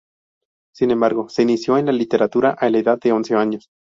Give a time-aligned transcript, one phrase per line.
[0.73, 3.69] Sin embargo, se inició en la literatura a la edad de once años.